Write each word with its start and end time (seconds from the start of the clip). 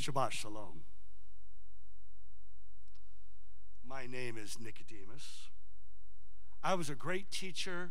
Shabbat 0.00 0.32
Shalom. 0.32 0.80
My 3.86 4.06
name 4.06 4.36
is 4.36 4.58
Nicodemus. 4.58 5.50
I 6.62 6.74
was 6.74 6.88
a 6.88 6.94
great 6.94 7.30
teacher 7.30 7.90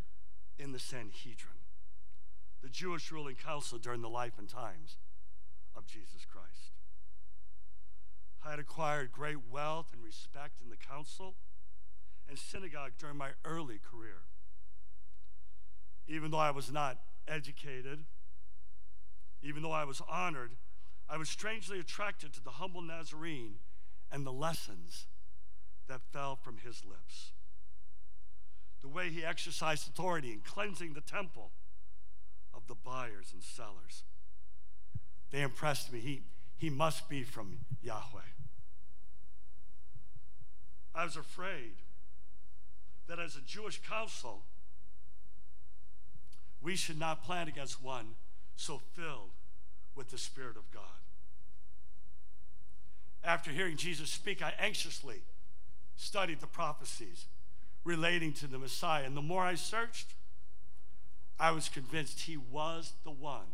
in 0.58 0.72
the 0.72 0.80
Sanhedrin, 0.80 1.62
the 2.62 2.70
Jewish 2.70 3.12
ruling 3.12 3.36
council 3.36 3.78
during 3.78 4.02
the 4.02 4.10
life 4.10 4.34
and 4.38 4.50
times 4.50 4.98
of 5.76 5.86
Jesus 5.86 6.26
Christ. 6.26 6.74
I 8.44 8.50
had 8.50 8.60
acquired 8.60 9.12
great 9.12 9.48
wealth 9.50 9.94
and 9.94 10.04
respect 10.04 10.60
in 10.62 10.70
the 10.70 10.78
council 10.78 11.36
and 12.28 12.38
synagogue 12.38 12.94
during 12.98 13.18
my 13.18 13.30
early 13.46 13.80
career. 13.80 14.24
Even 16.08 16.32
though 16.32 16.40
I 16.40 16.52
was 16.52 16.72
not 16.72 16.98
educated, 17.28 18.06
even 19.44 19.62
though 19.62 19.72
I 19.72 19.86
was 19.86 20.02
honored, 20.10 20.58
I 21.12 21.18
was 21.18 21.28
strangely 21.28 21.78
attracted 21.78 22.32
to 22.34 22.44
the 22.44 22.52
humble 22.52 22.82
Nazarene 22.82 23.56
and 24.14 24.26
the 24.26 24.32
lessons 24.32 25.08
that 25.90 26.00
fell 26.14 26.38
from 26.38 26.60
his 26.60 26.86
lips. 26.86 27.32
The 28.82 28.88
way 28.88 29.10
he 29.10 29.26
exercised 29.26 29.90
authority 29.90 30.32
in 30.32 30.40
cleansing 30.40 30.94
the 30.94 31.02
temple 31.02 31.52
of 32.54 32.66
the 32.68 32.76
buyers 32.76 33.32
and 33.34 33.44
sellers. 33.44 34.04
They 35.32 35.42
impressed 35.42 35.92
me. 35.92 36.00
He, 36.00 36.22
he 36.58 36.70
must 36.70 37.10
be 37.10 37.24
from 37.24 37.60
Yahweh. 37.82 38.22
I 40.96 41.04
was 41.04 41.18
afraid 41.18 41.74
that 43.08 43.20
as 43.20 43.36
a 43.36 43.42
Jewish 43.42 43.82
council, 43.82 44.44
we 46.62 46.78
should 46.78 47.00
not 47.00 47.26
plan 47.26 47.50
against 47.50 47.84
one 47.84 48.16
so 48.56 48.80
filled 48.94 49.32
with 49.96 50.10
the 50.10 50.18
Spirit 50.18 50.58
of 50.58 50.70
God. 50.72 50.84
After 53.24 53.52
hearing 53.52 53.78
Jesus 53.78 54.10
speak, 54.10 54.42
I 54.42 54.54
anxiously 54.60 55.22
studied 55.96 56.40
the 56.40 56.48
prophecies 56.48 57.26
relating 57.84 58.34
to 58.34 58.48
the 58.48 58.58
Messiah. 58.58 59.04
And 59.06 59.16
the 59.16 59.22
more 59.22 59.44
I 59.44 59.56
searched, 59.56 60.14
I 61.40 61.52
was 61.52 61.70
convinced 61.70 62.22
he 62.22 62.38
was 62.38 62.94
the 63.04 63.12
one 63.12 63.48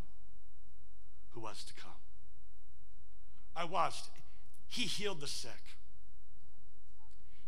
who 1.31 1.41
was 1.41 1.63
to 1.63 1.73
come. 1.73 1.91
I 3.55 3.65
watched, 3.65 4.09
he 4.67 4.83
healed 4.83 5.21
the 5.21 5.27
sick, 5.27 5.77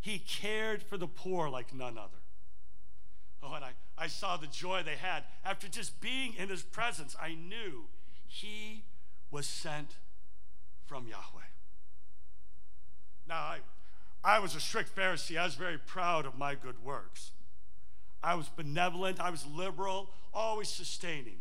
he 0.00 0.18
cared 0.18 0.82
for 0.82 0.96
the 0.96 1.06
poor 1.06 1.48
like 1.48 1.74
none 1.74 1.98
other. 1.98 2.08
Oh, 3.42 3.54
and 3.54 3.64
I, 3.64 3.70
I 3.96 4.06
saw 4.06 4.36
the 4.36 4.46
joy 4.46 4.82
they 4.82 4.96
had. 4.96 5.24
After 5.44 5.68
just 5.68 6.00
being 6.00 6.34
in 6.34 6.48
his 6.48 6.62
presence, 6.62 7.16
I 7.20 7.34
knew 7.34 7.84
he 8.30 8.84
was 9.30 9.46
sent 9.46 9.96
from 10.86 11.06
Yahweh. 11.08 11.50
Now, 13.28 13.34
I, 13.34 13.58
I 14.22 14.38
was 14.38 14.54
a 14.54 14.60
strict 14.60 14.94
Pharisee. 14.94 15.36
I 15.36 15.44
was 15.44 15.56
very 15.56 15.78
proud 15.78 16.26
of 16.26 16.38
my 16.38 16.54
good 16.54 16.82
works. 16.84 17.32
I 18.22 18.34
was 18.36 18.48
benevolent, 18.48 19.20
I 19.20 19.30
was 19.30 19.44
liberal, 19.46 20.10
always 20.32 20.68
sustaining 20.68 21.38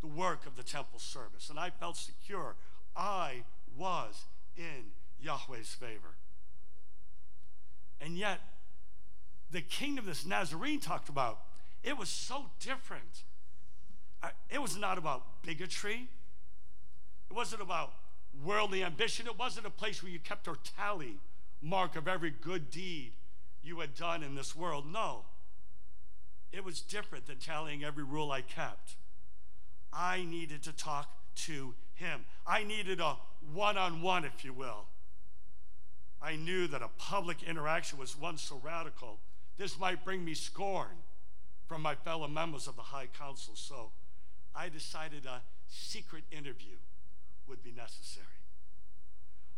the 0.00 0.06
work 0.06 0.46
of 0.46 0.56
the 0.56 0.62
temple 0.62 0.98
service. 0.98 1.50
And 1.50 1.58
I 1.58 1.70
felt 1.70 1.96
secure. 1.96 2.54
I 2.96 3.44
was 3.76 4.24
in 4.56 4.92
Yahweh's 5.20 5.74
favor. 5.74 6.14
And 8.00 8.16
yet, 8.16 8.40
the 9.50 9.62
kingdom 9.62 10.06
this 10.06 10.24
Nazarene 10.24 10.78
talked 10.78 11.08
about, 11.08 11.40
it 11.82 11.98
was 11.98 12.08
so 12.08 12.46
different. 12.60 13.24
It 14.48 14.60
was 14.60 14.76
not 14.76 14.98
about 14.98 15.42
bigotry. 15.42 16.08
It 17.30 17.34
wasn't 17.34 17.62
about 17.62 17.92
worldly 18.44 18.82
ambition. 18.82 19.26
It 19.26 19.38
wasn't 19.38 19.66
a 19.66 19.70
place 19.70 20.02
where 20.02 20.10
you 20.10 20.18
kept 20.18 20.48
a 20.48 20.56
tally 20.76 21.16
mark 21.62 21.94
of 21.94 22.08
every 22.08 22.30
good 22.30 22.70
deed 22.70 23.12
you 23.62 23.78
had 23.80 23.94
done 23.94 24.22
in 24.22 24.34
this 24.34 24.56
world. 24.56 24.90
No. 24.90 25.24
It 26.52 26.64
was 26.64 26.80
different 26.80 27.26
than 27.26 27.36
tallying 27.36 27.84
every 27.84 28.02
rule 28.02 28.32
I 28.32 28.40
kept. 28.40 28.96
I 29.92 30.24
needed 30.24 30.62
to 30.64 30.72
talk 30.72 31.08
to 31.46 31.74
him. 31.94 32.24
I 32.46 32.64
needed 32.64 33.00
a 33.00 33.16
one 33.52 33.76
on 33.76 34.02
one, 34.02 34.24
if 34.24 34.44
you 34.44 34.52
will. 34.52 34.86
I 36.20 36.36
knew 36.36 36.66
that 36.66 36.82
a 36.82 36.88
public 36.98 37.42
interaction 37.42 37.98
was 37.98 38.18
one 38.18 38.38
so 38.38 38.60
radical, 38.62 39.18
this 39.56 39.78
might 39.78 40.04
bring 40.04 40.24
me 40.24 40.34
scorn 40.34 41.04
from 41.66 41.82
my 41.82 41.94
fellow 41.94 42.28
members 42.28 42.66
of 42.66 42.76
the 42.76 42.82
High 42.82 43.06
Council. 43.06 43.54
So 43.56 43.90
I 44.54 44.68
decided 44.68 45.24
a 45.24 45.42
secret 45.68 46.24
interview 46.30 46.76
would 47.50 47.62
be 47.62 47.72
necessary. 47.72 48.26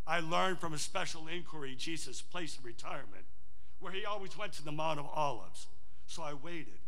I 0.06 0.18
learned 0.18 0.58
from 0.58 0.72
a 0.72 0.78
special 0.78 1.28
inquiry 1.28 1.76
Jesus' 1.76 2.20
place 2.20 2.58
of 2.58 2.64
retirement, 2.64 3.24
where 3.78 3.92
he 3.92 4.04
always 4.04 4.36
went 4.36 4.52
to 4.54 4.64
the 4.64 4.72
Mount 4.72 4.98
of 4.98 5.06
Olives. 5.14 5.68
So 6.06 6.22
I 6.22 6.32
waited 6.32 6.80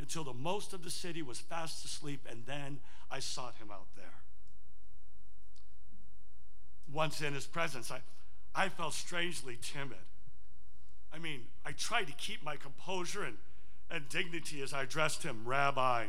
until 0.00 0.24
the 0.24 0.32
most 0.32 0.72
of 0.72 0.82
the 0.82 0.90
city 0.90 1.22
was 1.22 1.38
fast 1.38 1.84
asleep, 1.84 2.26
and 2.28 2.44
then 2.46 2.80
I 3.10 3.20
sought 3.20 3.56
him 3.58 3.70
out 3.70 3.86
there. 3.94 4.04
Once 6.92 7.20
in 7.20 7.34
his 7.34 7.46
presence, 7.46 7.90
I, 7.90 8.00
I 8.54 8.68
felt 8.68 8.94
strangely 8.94 9.58
timid. 9.60 9.98
I 11.12 11.18
mean, 11.18 11.42
I 11.64 11.72
tried 11.72 12.08
to 12.08 12.12
keep 12.12 12.44
my 12.44 12.56
composure 12.56 13.22
and, 13.22 13.36
and 13.90 14.08
dignity 14.08 14.62
as 14.62 14.72
I 14.72 14.82
addressed 14.82 15.22
him, 15.22 15.42
Rabbi. 15.44 16.06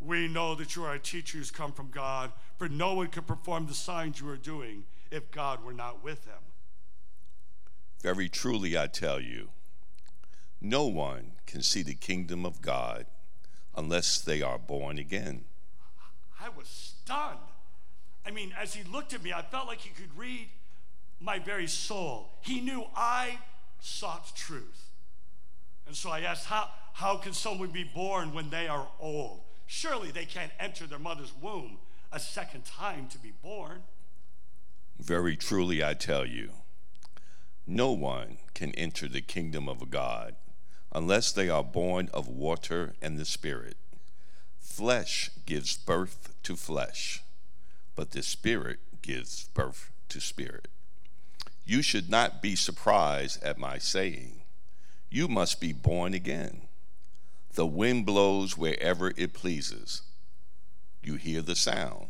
We 0.00 0.28
know 0.28 0.54
that 0.54 0.76
you 0.76 0.84
are 0.84 0.94
a 0.94 0.98
teacher 0.98 1.38
who's 1.38 1.50
come 1.50 1.72
from 1.72 1.90
God, 1.90 2.32
for 2.58 2.68
no 2.68 2.94
one 2.94 3.08
could 3.08 3.26
perform 3.26 3.66
the 3.66 3.74
signs 3.74 4.20
you 4.20 4.28
are 4.28 4.36
doing 4.36 4.84
if 5.10 5.30
God 5.30 5.64
were 5.64 5.72
not 5.72 6.04
with 6.04 6.24
him. 6.26 6.34
Very 8.02 8.28
truly, 8.28 8.76
I 8.76 8.86
tell 8.86 9.20
you, 9.20 9.48
no 10.60 10.86
one 10.86 11.32
can 11.46 11.62
see 11.62 11.82
the 11.82 11.94
kingdom 11.94 12.44
of 12.44 12.60
God 12.60 13.06
unless 13.74 14.20
they 14.20 14.42
are 14.42 14.58
born 14.58 14.98
again. 14.98 15.44
I 16.40 16.48
was 16.50 16.68
stunned. 16.68 17.38
I 18.26 18.30
mean, 18.30 18.52
as 18.60 18.74
he 18.74 18.84
looked 18.84 19.14
at 19.14 19.22
me, 19.22 19.32
I 19.32 19.42
felt 19.42 19.66
like 19.66 19.78
he 19.78 19.90
could 19.90 20.16
read 20.16 20.48
my 21.20 21.38
very 21.38 21.66
soul. 21.66 22.30
He 22.40 22.60
knew 22.60 22.84
I 22.94 23.38
sought 23.80 24.34
truth. 24.34 24.90
And 25.86 25.96
so 25.96 26.10
I 26.10 26.20
asked, 26.20 26.46
How, 26.46 26.68
how 26.92 27.16
can 27.16 27.32
someone 27.32 27.70
be 27.70 27.84
born 27.84 28.34
when 28.34 28.50
they 28.50 28.68
are 28.68 28.86
old? 28.98 29.40
Surely 29.66 30.10
they 30.10 30.24
can't 30.24 30.52
enter 30.58 30.86
their 30.86 30.98
mother's 30.98 31.32
womb 31.40 31.78
a 32.12 32.20
second 32.20 32.64
time 32.64 33.08
to 33.08 33.18
be 33.18 33.32
born. 33.42 33.82
Very 34.98 35.36
truly, 35.36 35.84
I 35.84 35.94
tell 35.94 36.24
you, 36.24 36.50
no 37.66 37.92
one 37.92 38.38
can 38.54 38.72
enter 38.74 39.08
the 39.08 39.20
kingdom 39.20 39.68
of 39.68 39.90
God 39.90 40.36
unless 40.92 41.32
they 41.32 41.48
are 41.48 41.64
born 41.64 42.08
of 42.14 42.28
water 42.28 42.94
and 43.02 43.18
the 43.18 43.24
Spirit. 43.24 43.76
Flesh 44.60 45.30
gives 45.44 45.76
birth 45.76 46.32
to 46.44 46.56
flesh, 46.56 47.22
but 47.94 48.12
the 48.12 48.22
Spirit 48.22 48.78
gives 49.02 49.48
birth 49.48 49.92
to 50.08 50.20
spirit. 50.20 50.68
You 51.64 51.82
should 51.82 52.08
not 52.08 52.40
be 52.42 52.54
surprised 52.54 53.42
at 53.42 53.58
my 53.58 53.78
saying, 53.78 54.42
You 55.10 55.28
must 55.28 55.60
be 55.60 55.72
born 55.72 56.14
again. 56.14 56.65
The 57.56 57.66
wind 57.66 58.06
blows 58.06 58.56
wherever 58.56 59.12
it 59.16 59.34
pleases. 59.34 60.02
You 61.02 61.16
hear 61.16 61.42
the 61.42 61.56
sound 61.56 62.08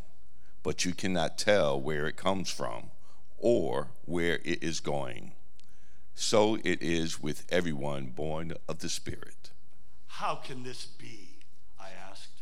but 0.67 0.83
you 0.83 0.93
cannot 0.93 1.37
tell 1.37 1.79
where 1.79 2.07
it 2.07 2.17
comes 2.17 2.49
from 2.49 2.91
or 3.37 3.87
where 4.03 4.41
it 4.43 4.61
is 4.61 4.81
going. 4.81 5.31
So 6.13 6.55
it 6.55 6.81
is 6.81 7.21
with 7.21 7.45
everyone 7.49 8.07
born 8.07 8.51
of 8.67 8.79
the 8.79 8.89
Spirit. 8.89 9.51
How 10.07 10.35
can 10.35 10.63
this 10.63 10.85
be? 10.85 11.39
I 11.79 11.87
asked. 12.11 12.41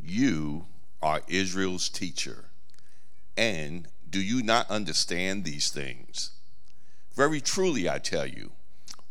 You 0.00 0.64
are 1.02 1.20
Israel's 1.28 1.90
teacher, 1.90 2.46
and 3.36 3.88
do 4.08 4.22
you 4.22 4.42
not 4.42 4.70
understand 4.70 5.44
these 5.44 5.68
things? 5.68 6.30
Very 7.14 7.42
truly, 7.42 7.90
I 7.90 7.98
tell 7.98 8.26
you, 8.26 8.52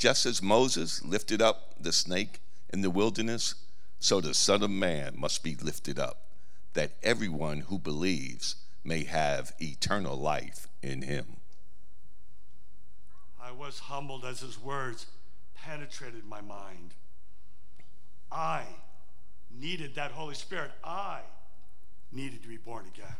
Just 0.00 0.24
as 0.24 0.40
Moses 0.40 1.04
lifted 1.04 1.42
up 1.42 1.74
the 1.78 1.92
snake 1.92 2.40
in 2.70 2.80
the 2.80 2.88
wilderness, 2.88 3.54
so 3.98 4.18
the 4.18 4.32
Son 4.32 4.62
of 4.62 4.70
Man 4.70 5.12
must 5.14 5.44
be 5.44 5.54
lifted 5.54 5.98
up, 5.98 6.22
that 6.72 6.92
everyone 7.02 7.60
who 7.60 7.78
believes 7.78 8.56
may 8.82 9.04
have 9.04 9.52
eternal 9.60 10.16
life 10.16 10.68
in 10.82 11.02
him. 11.02 11.36
I 13.38 13.52
was 13.52 13.78
humbled 13.78 14.24
as 14.24 14.40
his 14.40 14.58
words 14.58 15.04
penetrated 15.54 16.24
my 16.24 16.40
mind. 16.40 16.94
I 18.32 18.62
needed 19.50 19.96
that 19.96 20.12
Holy 20.12 20.34
Spirit. 20.34 20.70
I 20.82 21.20
needed 22.10 22.40
to 22.42 22.48
be 22.48 22.56
born 22.56 22.86
again. 22.86 23.16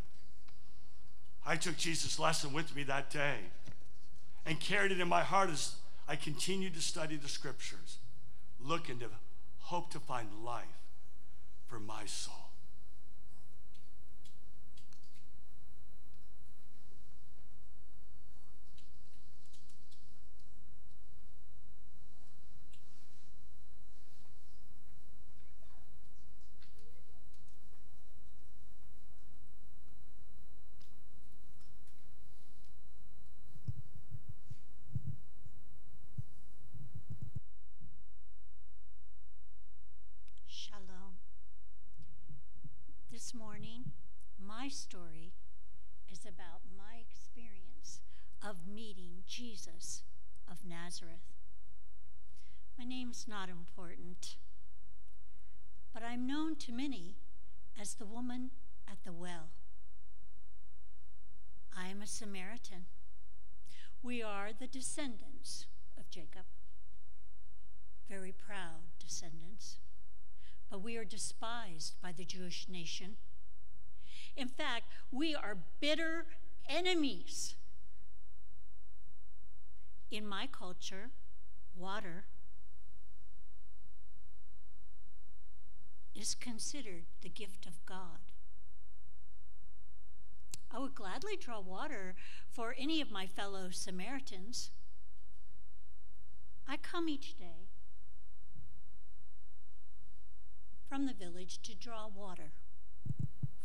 I 1.44 1.56
took 1.56 1.76
Jesus' 1.76 2.18
lesson 2.18 2.54
with 2.54 2.74
me 2.74 2.84
that 2.84 3.10
day 3.10 3.36
and 4.46 4.58
carried 4.58 4.92
it 4.92 5.00
in 5.00 5.08
my 5.08 5.20
heart 5.22 5.50
as 5.50 5.74
I 6.10 6.16
continued 6.16 6.74
to 6.74 6.80
study 6.80 7.14
the 7.14 7.28
scriptures, 7.28 7.98
looking 8.58 8.98
to 8.98 9.06
hope 9.60 9.92
to 9.92 10.00
find 10.00 10.44
life 10.44 10.64
for 11.68 11.78
my 11.78 12.04
soul. 12.04 12.50
Shalom. 40.70 41.16
This 43.10 43.34
morning, 43.34 43.92
my 44.38 44.68
story 44.90 45.30
is 46.10 46.20
about 46.22 46.62
my 46.76 46.98
experience 46.98 48.00
of 48.44 48.66
meeting 48.66 49.22
Jesus 49.24 50.02
of 50.50 50.68
Nazareth. 50.68 51.30
My 52.76 52.84
name's 52.84 53.26
not 53.28 53.48
important, 53.48 54.34
but 55.94 56.02
I'm 56.02 56.26
known 56.26 56.56
to 56.56 56.72
many 56.72 57.14
as 57.80 57.94
the 57.94 58.06
woman 58.06 58.50
at 58.90 59.04
the 59.04 59.12
well. 59.12 59.50
I 61.76 61.86
am 61.86 62.02
a 62.02 62.06
Samaritan. 62.06 62.86
We 64.02 64.24
are 64.24 64.50
the 64.52 64.66
descendants 64.66 65.66
of 65.96 66.10
Jacob, 66.10 66.46
very 68.08 68.32
proud 68.32 68.90
descendants 68.98 69.78
but 70.68 70.82
we 70.82 70.96
are 70.96 71.04
despised 71.04 71.94
by 72.00 72.12
the 72.12 72.24
Jewish 72.24 72.68
nation. 72.68 73.16
In 74.40 74.48
fact, 74.48 74.86
we 75.12 75.34
are 75.34 75.58
bitter 75.80 76.24
enemies. 76.66 77.56
In 80.10 80.26
my 80.26 80.48
culture, 80.50 81.10
water 81.76 82.24
is 86.14 86.34
considered 86.34 87.04
the 87.20 87.28
gift 87.28 87.66
of 87.66 87.84
God. 87.84 88.32
I 90.70 90.78
would 90.78 90.94
gladly 90.94 91.36
draw 91.36 91.60
water 91.60 92.14
for 92.48 92.74
any 92.78 93.02
of 93.02 93.10
my 93.10 93.26
fellow 93.26 93.68
Samaritans. 93.70 94.70
I 96.66 96.78
come 96.78 97.10
each 97.10 97.36
day 97.36 97.68
from 100.88 101.04
the 101.04 101.12
village 101.12 101.60
to 101.64 101.74
draw 101.74 102.06
water 102.08 102.52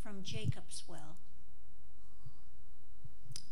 from 0.05 0.21
Jacob's 0.21 0.83
well. 0.87 1.15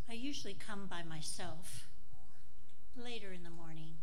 I 0.07 0.13
usually 0.13 0.53
come 0.53 0.85
by 0.87 1.01
myself 1.01 1.87
later 2.95 3.33
in 3.33 3.41
the 3.41 3.49
morning, 3.49 3.95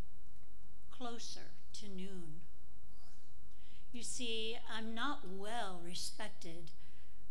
closer 0.91 1.52
to 1.75 1.88
noon. 1.88 2.41
You 3.93 4.02
see, 4.02 4.56
I'm 4.69 4.97
not 4.97 5.20
well 5.31 5.81
respected 5.85 6.73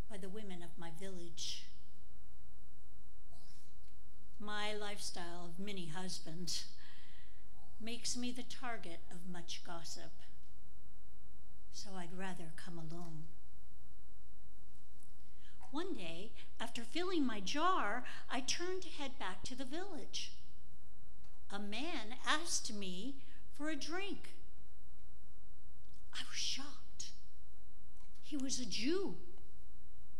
by 0.09 0.15
the 0.15 0.29
women 0.29 0.63
of 0.63 0.79
my 0.79 0.91
village. 0.97 1.65
My 4.39 4.73
lifestyle 4.73 5.49
of 5.49 5.59
many 5.59 5.87
husbands 5.87 6.63
makes 7.81 8.15
me 8.15 8.31
the 8.31 8.43
target 8.43 9.01
of 9.11 9.29
much 9.29 9.63
gossip 9.67 10.13
so 11.73 11.89
I'd 11.97 12.17
rather 12.17 12.51
come 12.55 12.77
alone. 12.77 13.23
One 15.71 15.93
day, 15.93 16.31
after 16.59 16.83
filling 16.83 17.25
my 17.25 17.39
jar, 17.39 18.03
I 18.29 18.39
turned 18.39 18.81
to 18.83 18.89
head 18.89 19.19
back 19.19 19.43
to 19.43 19.55
the 19.55 19.65
village. 19.65 20.31
A 21.51 21.59
man 21.59 22.15
asked 22.25 22.73
me 22.73 23.15
for 23.53 23.69
a 23.69 23.75
drink. 23.75 24.29
I 26.13 26.21
was 26.29 26.37
shocked. 26.37 27.11
He 28.21 28.35
was 28.35 28.59
a 28.59 28.65
Jew, 28.65 29.15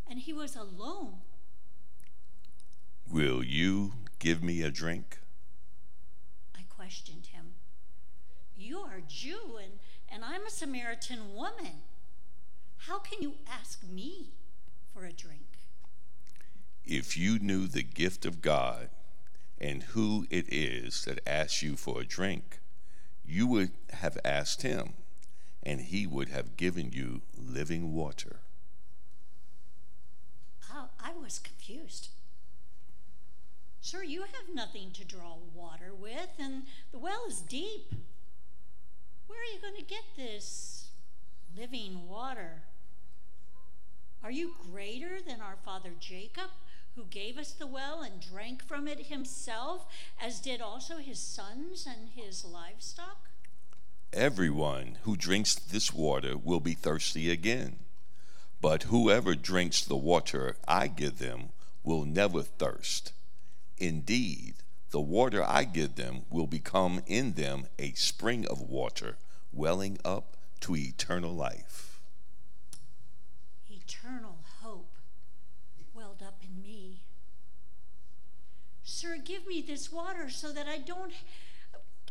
and 0.08 0.20
he 0.20 0.34
was 0.34 0.56
alone. 0.56 1.22
Will 3.10 3.44
you 3.44 3.94
give 4.20 4.44
me 4.44 4.62
a 4.62 4.70
drink? 4.70 5.20
I 6.56 6.62
questioned 6.70 7.28
him. 7.28 7.54
You 8.56 8.80
are 8.80 8.98
a 8.98 9.02
Jew, 9.02 9.58
and 9.62 9.74
and 10.12 10.24
I'm 10.24 10.46
a 10.46 10.52
Samaritan 10.52 11.36
woman. 11.36 11.84
How 12.78 13.00
can 13.00 13.22
you 13.22 13.36
ask 13.48 13.84
me 13.84 14.30
for 15.00 15.06
a 15.06 15.14
drink? 15.14 15.46
If 16.86 17.16
you 17.16 17.40
knew 17.40 17.68
the 17.68 17.84
gift 17.84 18.26
of 18.26 18.42
God 18.42 18.90
and 19.60 19.84
who 19.84 20.26
it 20.30 20.52
is 20.52 21.06
that 21.06 21.26
asks 21.28 21.62
you 21.62 21.76
for 21.78 22.02
a 22.02 22.06
drink, 22.06 22.60
you 23.26 23.48
would 23.48 23.72
have 23.92 24.18
asked 24.26 24.62
him, 24.62 24.94
and 25.64 25.82
he 25.82 26.06
would 26.06 26.30
have 26.30 26.58
given 26.58 26.92
you 26.92 27.22
living 27.38 27.94
water. 27.94 28.38
I, 30.70 30.86
I 31.00 31.12
was 31.14 31.40
confused. 31.40 32.10
Sir, 33.82 34.04
you 34.04 34.24
have 34.24 34.54
nothing 34.54 34.92
to 34.92 35.06
draw 35.06 35.36
water 35.54 35.94
with, 35.98 36.32
and 36.38 36.64
the 36.92 37.00
well 37.00 37.26
is 37.28 37.40
deep. 37.40 37.94
Where 39.28 39.40
are 39.40 39.54
you 39.54 39.62
going 39.62 39.78
to 39.78 39.84
get 39.84 40.04
this 40.18 40.90
living 41.56 42.08
water? 42.10 42.64
Are 44.22 44.32
you 44.32 44.56
greater 44.72 45.22
than 45.26 45.40
our 45.40 45.56
father 45.64 45.92
Jacob, 45.98 46.50
who 46.96 47.06
gave 47.06 47.38
us 47.38 47.54
the 47.54 47.66
well 47.66 48.02
and 48.02 48.20
drank 48.20 48.62
from 48.62 48.86
it 48.86 49.08
himself, 49.08 49.86
as 50.22 50.42
did 50.42 50.62
also 50.62 50.98
his 50.98 51.20
sons 51.20 51.88
and 51.88 52.10
his 52.10 52.44
livestock? 52.44 53.30
Everyone 54.12 54.98
who 55.04 55.16
drinks 55.16 55.56
this 55.56 55.94
water 55.94 56.38
will 56.38 56.60
be 56.60 56.74
thirsty 56.74 57.32
again. 57.32 57.78
But 58.60 58.84
whoever 58.84 59.36
drinks 59.36 59.86
the 59.86 59.96
water 59.96 60.58
I 60.68 60.88
give 60.88 61.20
them 61.20 61.50
will 61.82 62.04
never 62.04 62.44
thirst. 62.44 63.14
Indeed, 63.78 64.56
the 64.92 65.00
water 65.00 65.44
I 65.44 65.64
give 65.64 65.96
them 65.96 66.26
will 66.30 66.48
become 66.48 67.02
in 67.08 67.34
them 67.34 67.68
a 67.78 67.94
spring 67.94 68.46
of 68.48 68.60
water 68.60 69.18
welling 69.54 69.98
up 70.04 70.36
to 70.62 70.76
eternal 70.76 71.34
life. 71.34 71.99
Eternal 73.90 74.38
hope 74.62 74.94
welled 75.96 76.22
up 76.22 76.44
in 76.44 76.62
me. 76.62 77.02
Sir, 78.84 79.18
give 79.18 79.48
me 79.48 79.64
this 79.66 79.92
water 79.92 80.30
so 80.30 80.52
that 80.52 80.68
I 80.68 80.78
don't 80.78 81.12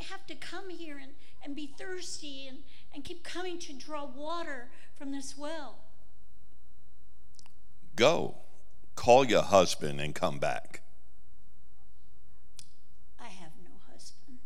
have 0.08 0.26
to 0.26 0.34
come 0.34 0.70
here 0.70 0.98
and, 0.98 1.12
and 1.44 1.54
be 1.54 1.72
thirsty 1.78 2.48
and, 2.48 2.58
and 2.92 3.04
keep 3.04 3.22
coming 3.22 3.60
to 3.60 3.72
draw 3.72 4.04
water 4.04 4.70
from 4.96 5.12
this 5.12 5.38
well. 5.38 5.78
Go, 7.94 8.38
call 8.96 9.24
your 9.24 9.42
husband 9.42 10.00
and 10.00 10.16
come 10.16 10.40
back. 10.40 10.82
I 13.20 13.28
have 13.28 13.52
no 13.62 13.70
husband. 13.92 14.38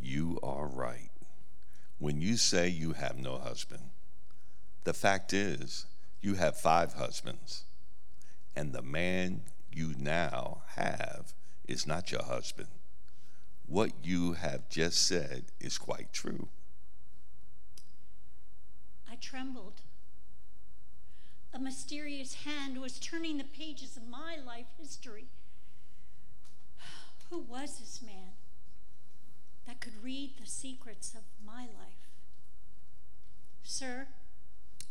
You 0.00 0.38
are 0.42 0.66
right. 0.66 1.10
When 1.98 2.22
you 2.22 2.38
say 2.38 2.68
you 2.68 2.94
have 2.94 3.18
no 3.18 3.36
husband, 3.36 3.90
the 4.84 4.94
fact 4.94 5.34
is 5.34 5.84
you 6.20 6.34
have 6.34 6.56
five 6.56 6.94
husbands, 6.94 7.64
and 8.54 8.72
the 8.72 8.82
man 8.82 9.42
you 9.72 9.94
now 9.96 10.62
have 10.76 11.34
is 11.66 11.86
not 11.86 12.10
your 12.10 12.22
husband. 12.22 12.68
What 13.66 13.92
you 14.02 14.32
have 14.32 14.68
just 14.68 15.06
said 15.06 15.44
is 15.60 15.78
quite 15.78 16.12
true. 16.12 16.48
I 19.10 19.16
trembled. 19.16 19.82
A 21.52 21.58
mysterious 21.58 22.44
hand 22.44 22.80
was 22.80 22.98
turning 22.98 23.38
the 23.38 23.44
pages 23.44 23.96
of 23.96 24.08
my 24.08 24.36
life 24.44 24.66
history. 24.78 25.26
Who 27.30 27.38
was 27.38 27.78
this 27.78 28.00
man? 28.04 28.32
that 29.68 29.80
could 29.80 30.02
read 30.02 30.30
the 30.40 30.46
secrets 30.46 31.14
of 31.14 31.20
my 31.46 31.60
life. 31.60 32.08
Sir, 33.62 34.06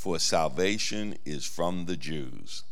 for 0.00 0.18
salvation 0.18 1.14
is 1.26 1.44
from 1.44 1.84
the 1.84 1.94
Jews. 1.94 2.62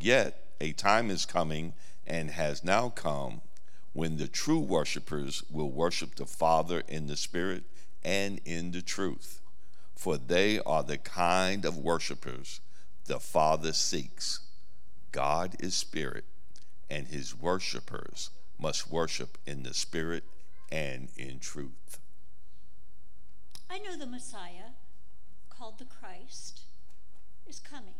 Yet 0.00 0.48
a 0.60 0.72
time 0.72 1.08
is 1.08 1.26
coming 1.26 1.74
and 2.08 2.28
has 2.32 2.64
now 2.64 2.88
come 2.88 3.40
when 3.92 4.16
the 4.16 4.26
true 4.26 4.58
worshipers 4.58 5.44
will 5.48 5.70
worship 5.70 6.16
the 6.16 6.26
Father 6.26 6.82
in 6.88 7.06
the 7.06 7.16
Spirit 7.16 7.62
and 8.02 8.40
in 8.44 8.72
the 8.72 8.82
truth, 8.82 9.42
for 9.94 10.18
they 10.18 10.58
are 10.66 10.82
the 10.82 10.98
kind 10.98 11.64
of 11.64 11.78
worshipers 11.78 12.60
the 13.04 13.20
Father 13.20 13.72
seeks. 13.72 14.40
God 15.12 15.54
is 15.60 15.76
Spirit, 15.76 16.24
and 16.90 17.06
his 17.06 17.38
worshipers 17.38 18.30
must 18.58 18.90
worship 18.90 19.38
in 19.46 19.62
the 19.62 19.72
Spirit 19.72 20.24
and 20.72 21.10
in 21.16 21.38
truth. 21.38 22.00
I 23.70 23.78
know 23.78 23.96
the 23.96 24.06
Messiah, 24.06 24.73
called 25.56 25.78
the 25.78 25.84
Christ, 25.84 26.62
is 27.46 27.60
coming. 27.60 27.94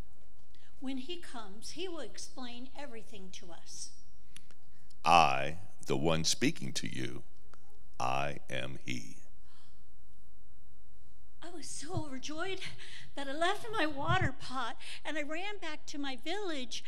When 0.80 0.98
he 0.98 1.16
comes, 1.16 1.70
he 1.70 1.88
will 1.88 2.00
explain 2.00 2.68
everything 2.78 3.28
to 3.32 3.50
us. 3.50 3.90
I, 5.04 5.58
the 5.86 5.96
one 5.96 6.24
speaking 6.24 6.72
to 6.74 6.86
you, 6.86 7.22
I 8.00 8.38
am 8.50 8.78
he. 8.84 9.16
I 11.42 11.54
was 11.54 11.66
so 11.66 12.06
overjoyed 12.06 12.60
that 13.14 13.28
I 13.28 13.32
left 13.32 13.66
my 13.70 13.86
water 13.86 14.34
pot 14.38 14.76
and 15.04 15.18
I 15.18 15.22
ran 15.22 15.58
back 15.60 15.84
to 15.86 15.98
my 15.98 16.16
village 16.16 16.82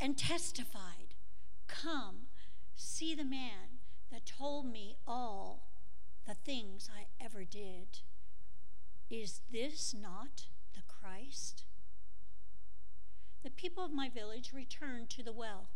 and 0.00 0.18
testified 0.18 1.14
Come, 1.66 2.26
see 2.76 3.14
the 3.14 3.24
man 3.24 3.80
that 4.10 4.26
told 4.26 4.66
me 4.66 4.96
all 5.06 5.70
the 6.26 6.34
things 6.34 6.90
I 6.94 7.06
ever 7.24 7.44
did. 7.44 8.00
Is 9.12 9.42
this 9.52 9.92
not 9.92 10.46
the 10.74 10.80
Christ? 10.88 11.64
The 13.42 13.50
people 13.50 13.84
of 13.84 13.92
my 13.92 14.08
village 14.08 14.54
returned 14.54 15.10
to 15.10 15.22
the 15.22 15.34
well 15.34 15.68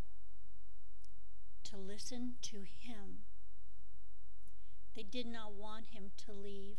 to 1.64 1.76
listen 1.76 2.36
to 2.40 2.60
him. 2.60 3.18
They 4.94 5.02
did 5.02 5.26
not 5.26 5.52
want 5.52 5.88
him 5.92 6.12
to 6.24 6.32
leave. 6.32 6.78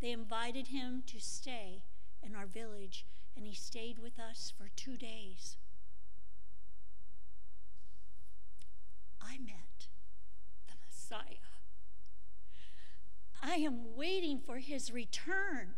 They 0.00 0.12
invited 0.12 0.68
him 0.68 1.02
to 1.08 1.18
stay 1.18 1.82
in 2.22 2.36
our 2.36 2.46
village, 2.46 3.04
and 3.36 3.44
he 3.46 3.54
stayed 3.54 3.98
with 3.98 4.20
us 4.20 4.52
for 4.56 4.68
two 4.76 4.96
days. 4.96 5.56
I 9.20 9.38
met 9.38 9.88
the 10.68 10.74
Messiah. 10.86 11.55
I 13.48 13.58
am 13.58 13.94
waiting 13.94 14.40
for 14.44 14.58
his 14.58 14.92
return. 14.92 15.74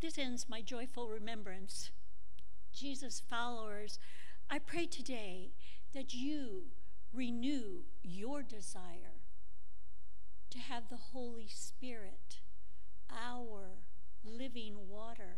This 0.00 0.18
ends 0.18 0.46
my 0.48 0.62
joyful 0.62 1.08
remembrance. 1.08 1.90
Jesus' 2.72 3.22
followers, 3.30 4.00
I 4.50 4.58
pray 4.58 4.86
today 4.86 5.52
that 5.94 6.12
you 6.12 6.64
renew 7.12 7.82
your 8.02 8.42
desire 8.42 9.22
to 10.50 10.58
have 10.58 10.88
the 10.88 10.96
Holy 10.96 11.48
Spirit, 11.48 12.40
our 13.10 13.76
living 14.24 14.88
water, 14.88 15.36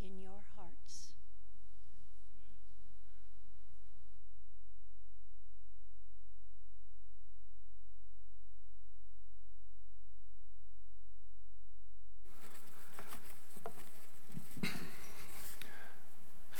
in 0.00 0.18
your 0.18 0.42
hearts. 0.53 0.53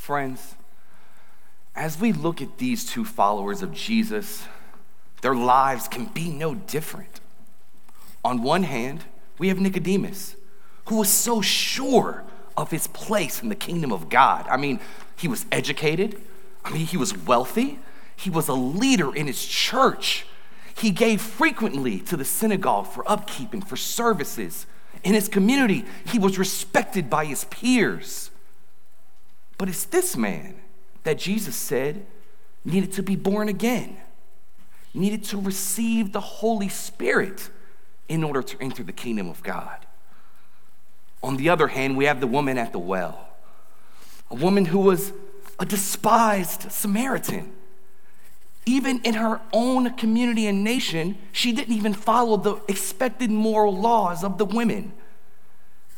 Friends, 0.05 0.57
as 1.75 1.99
we 1.99 2.13
look 2.13 2.43
at 2.43 2.59
these 2.59 2.85
two 2.85 3.07
followers 3.07 3.63
of 3.63 3.73
Jesus, 3.73 4.45
their 5.23 5.35
lives 5.35 5.89
can 5.89 6.05
be 6.05 6.29
no 6.29 6.55
different. 6.55 7.21
On 8.23 8.43
one 8.43 8.65
hand, 8.65 9.05
we 9.39 9.49
have 9.49 9.59
Nicodemus, 9.59 10.37
who 10.89 10.99
was 10.99 11.09
so 11.09 11.41
sure 11.41 12.23
of 12.55 12.71
his 12.71 12.87
place 12.89 13.43
in 13.43 13.49
the 13.49 13.55
kingdom 13.55 13.93
of 13.93 14.11
God. 14.11 14.47
I 14.51 14.59
mean, 14.59 14.79
he 15.17 15.27
was 15.27 15.47
educated, 15.51 16.21
I 16.67 16.71
mean, 16.71 16.85
he 16.85 16.99
was 16.99 17.17
wealthy, 17.17 17.79
he 18.15 18.29
was 18.29 18.47
a 18.49 18.53
leader 18.53 19.17
in 19.17 19.27
his 19.27 19.43
church. 19.43 20.27
He 20.77 20.91
gave 20.91 21.23
frequently 21.23 21.99
to 22.01 22.19
the 22.19 22.27
synagogue 22.27 22.89
for 22.89 23.11
upkeep 23.11 23.55
and 23.55 23.67
for 23.67 23.77
services. 23.79 24.67
In 25.03 25.15
his 25.15 25.29
community, 25.29 25.87
he 26.07 26.19
was 26.19 26.39
respected 26.39 27.09
by 27.09 27.25
his 27.25 27.45
peers. 27.45 28.31
But 29.65 29.71
it's 29.71 29.87
this 29.87 30.15
man 30.15 30.57
that 31.05 31.17
Jesus 31.17 31.57
said 31.57 32.05
needed 32.67 32.93
to 32.93 33.03
be 33.03 33.17
born 33.17 33.49
again 33.49 33.97
needed 34.93 35.25
to 35.25 35.41
receive 35.41 36.13
the 36.13 36.21
Holy 36.21 36.69
Spirit 36.69 37.49
in 38.07 38.23
order 38.23 38.43
to 38.43 38.61
enter 38.61 38.83
the 38.83 38.93
kingdom 38.93 39.31
of 39.31 39.43
God. 39.43 39.87
On 41.23 41.39
the 41.39 41.49
other 41.49 41.69
hand, 41.69 41.97
we 41.97 42.05
have 42.05 42.21
the 42.21 42.27
woman 42.27 42.59
at 42.59 42.73
the 42.73 42.79
well, 42.79 43.27
a 44.31 44.35
woman 44.35 44.67
who 44.67 44.81
was 44.81 45.15
a 45.59 45.65
despised 45.65 46.71
Samaritan. 46.71 47.51
Even 48.67 49.01
in 49.01 49.15
her 49.15 49.41
own 49.51 49.95
community 49.95 50.47
and 50.47 50.63
nation, 50.63 51.17
she 51.33 51.53
didn't 51.53 51.75
even 51.75 51.95
follow 51.95 52.37
the 52.37 52.57
expected 52.69 53.31
moral 53.31 53.75
laws 53.75 54.23
of 54.25 54.37
the 54.37 54.45
women. 54.45 54.93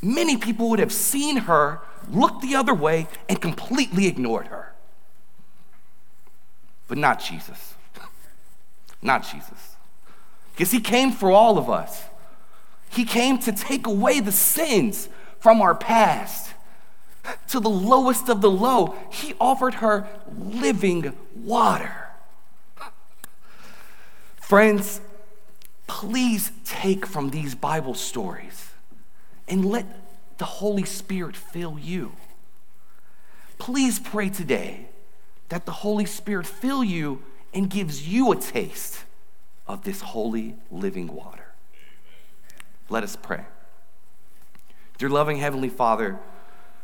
Many 0.06 0.36
people 0.36 0.70
would 0.70 0.78
have 0.78 0.92
seen 0.92 1.36
her, 1.36 1.80
looked 2.08 2.40
the 2.40 2.54
other 2.54 2.72
way, 2.72 3.08
and 3.28 3.42
completely 3.42 4.06
ignored 4.06 4.46
her. 4.46 4.72
But 6.86 6.96
not 6.96 7.18
Jesus. 7.18 7.74
Not 9.02 9.24
Jesus. 9.24 9.74
Because 10.52 10.70
he 10.70 10.78
came 10.78 11.10
for 11.10 11.32
all 11.32 11.58
of 11.58 11.68
us. 11.68 12.04
He 12.88 13.04
came 13.04 13.38
to 13.40 13.52
take 13.52 13.88
away 13.88 14.20
the 14.20 14.30
sins 14.30 15.08
from 15.40 15.60
our 15.60 15.74
past. 15.74 16.54
To 17.48 17.58
the 17.58 17.68
lowest 17.68 18.28
of 18.28 18.40
the 18.40 18.50
low, 18.50 18.94
he 19.10 19.34
offered 19.40 19.74
her 19.74 20.08
living 20.38 21.16
water. 21.34 22.10
Friends, 24.36 25.00
please 25.88 26.52
take 26.64 27.06
from 27.06 27.30
these 27.30 27.56
Bible 27.56 27.94
stories 27.94 28.66
and 29.48 29.64
let 29.64 29.86
the 30.38 30.44
Holy 30.44 30.84
Spirit 30.84 31.36
fill 31.36 31.78
you. 31.78 32.12
Please 33.58 33.98
pray 33.98 34.28
today 34.28 34.88
that 35.48 35.64
the 35.66 35.72
Holy 35.72 36.04
Spirit 36.04 36.46
fill 36.46 36.84
you 36.84 37.22
and 37.54 37.70
gives 37.70 38.06
you 38.06 38.32
a 38.32 38.36
taste 38.36 39.04
of 39.66 39.82
this 39.82 40.00
holy 40.00 40.56
living 40.70 41.08
water. 41.08 41.46
Let 42.88 43.02
us 43.02 43.16
pray. 43.16 43.44
Dear 44.98 45.08
loving 45.08 45.38
Heavenly 45.38 45.68
Father, 45.68 46.18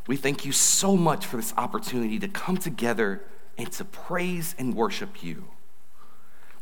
we 0.06 0.16
thank 0.16 0.44
you 0.44 0.52
so 0.52 0.96
much 0.96 1.26
for 1.26 1.36
this 1.36 1.54
opportunity 1.56 2.18
to 2.18 2.28
come 2.28 2.56
together 2.56 3.22
and 3.56 3.70
to 3.72 3.84
praise 3.84 4.54
and 4.58 4.74
worship 4.74 5.22
you. 5.22 5.44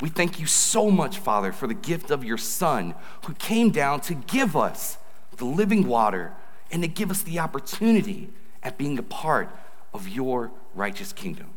We 0.01 0.09
thank 0.09 0.41
you 0.41 0.47
so 0.47 0.91
much, 0.91 1.19
Father, 1.19 1.53
for 1.53 1.67
the 1.67 1.75
gift 1.75 2.11
of 2.11 2.25
your 2.25 2.39
Son 2.39 2.95
who 3.27 3.35
came 3.35 3.71
down 3.71 4.01
to 4.03 4.15
give 4.15 4.57
us 4.57 4.99
the 5.41 5.47
living 5.47 5.89
water 5.89 6.33
and 6.71 6.83
to 6.83 6.89
give 6.89 7.11
us 7.11 7.23
the 7.23 7.41
opportunity 7.41 8.29
at 8.63 8.79
being 8.79 8.99
a 8.99 9.03
part 9.03 9.51
of 9.93 10.07
your 10.07 10.53
righteous 10.75 11.13
kingdom. 11.13 11.51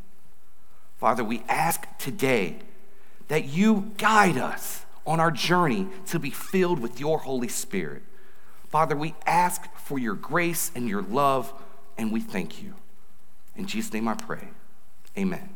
Father, 0.97 1.23
we 1.23 1.43
ask 1.47 1.85
today 1.99 2.57
that 3.27 3.45
you 3.45 3.91
guide 3.97 4.37
us 4.37 4.85
on 5.05 5.19
our 5.19 5.31
journey 5.31 5.87
to 6.07 6.17
be 6.17 6.31
filled 6.31 6.79
with 6.79 6.99
your 6.99 7.19
Holy 7.19 7.47
Spirit. 7.47 8.01
Father, 8.69 8.95
we 8.95 9.13
ask 9.25 9.71
for 9.75 9.99
your 9.99 10.15
grace 10.15 10.71
and 10.73 10.87
your 10.89 11.03
love, 11.03 11.53
and 11.97 12.11
we 12.11 12.21
thank 12.21 12.63
you. 12.63 12.73
In 13.55 13.67
Jesus' 13.67 13.93
name 13.93 14.07
I 14.07 14.15
pray. 14.15 14.47
Amen. 15.17 15.49